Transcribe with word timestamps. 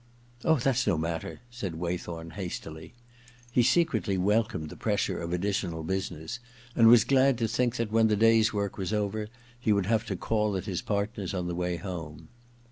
* 0.25 0.43
Oh, 0.43 0.55
that's 0.55 0.87
no 0.87 0.97
matter,' 0.97 1.41
said 1.51 1.75
Waythorn 1.75 2.31
hastily. 2.31 2.95
He 3.51 3.61
secretly 3.61 4.17
welcomed 4.17 4.69
the 4.71 4.75
pressure 4.75 5.19
of 5.21 5.31
additional 5.31 5.83
business, 5.83 6.39
and 6.75 6.87
was 6.87 7.03
glad 7.03 7.37
to 7.37 7.47
think 7.47 7.75
that, 7.75 7.91
when 7.91 8.07
the 8.07 8.15
day's 8.15 8.51
work 8.51 8.79
was 8.79 8.93
over, 8.93 9.27
he 9.59 9.71
would 9.71 9.85
have 9.85 10.07
to 10.07 10.15
call 10.15 10.57
at 10.57 10.65
his 10.65 10.81
partner's 10.81 11.35
on 11.35 11.47
the 11.47 11.53
way 11.53 11.77
home. 11.77 12.29